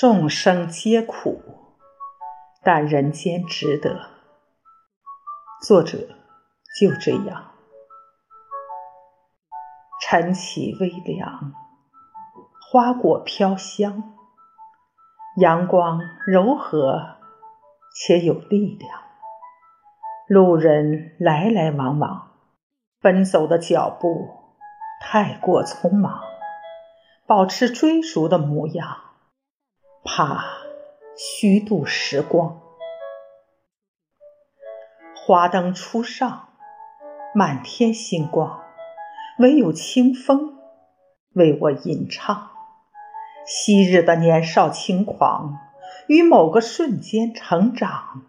[0.00, 1.42] 众生皆苦，
[2.62, 4.06] 但人间值得。
[5.62, 5.98] 作者
[6.80, 7.50] 就这样。
[10.00, 11.52] 晨起微凉，
[12.72, 14.14] 花果飘香，
[15.36, 17.18] 阳光柔和
[17.94, 19.02] 且有力量。
[20.26, 22.30] 路人来来往往，
[23.02, 24.30] 奔走的脚步
[25.02, 26.22] 太过匆忙，
[27.26, 29.09] 保持追逐的模样。
[30.02, 30.42] 怕
[31.14, 32.60] 虚度时光，
[35.14, 36.48] 华灯初上，
[37.34, 38.64] 满天星光，
[39.38, 40.58] 唯有清风
[41.34, 42.50] 为我吟唱。
[43.44, 45.58] 昔日的年少轻狂，
[46.08, 48.22] 于某个瞬间成长。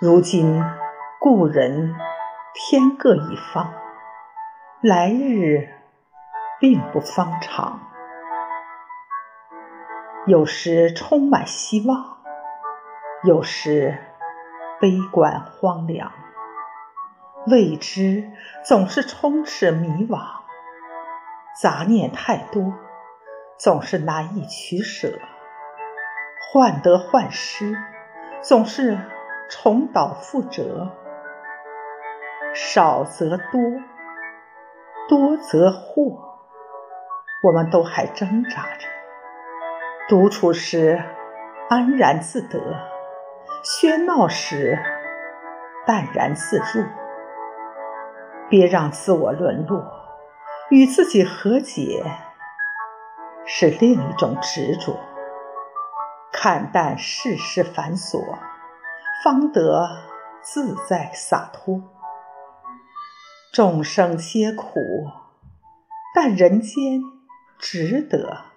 [0.00, 0.60] 如今
[1.20, 1.94] 故人
[2.52, 3.72] 天各一方，
[4.82, 5.68] 来日
[6.58, 7.93] 并不方长。
[10.26, 12.16] 有时充满希望，
[13.24, 13.98] 有时
[14.80, 16.12] 悲观荒凉。
[17.46, 18.32] 未知
[18.64, 20.18] 总是充斥迷惘，
[21.60, 22.72] 杂念太多，
[23.58, 25.18] 总是难以取舍。
[26.50, 27.76] 患得患失，
[28.40, 28.98] 总是
[29.50, 30.90] 重蹈覆辙。
[32.54, 33.60] 少则多，
[35.06, 36.38] 多则祸，
[37.42, 38.93] 我们都还挣扎着。
[40.06, 41.02] 独处时
[41.70, 42.60] 安然自得，
[43.64, 44.78] 喧闹时
[45.86, 46.84] 淡然自若。
[48.50, 49.82] 别让自我沦落，
[50.68, 52.04] 与自己和解
[53.46, 55.00] 是另一种执着。
[56.30, 58.22] 看淡世事繁琐，
[59.24, 59.88] 方得
[60.42, 61.82] 自在洒脱。
[63.54, 64.80] 众生皆苦，
[66.14, 67.00] 但人间
[67.58, 68.53] 值得。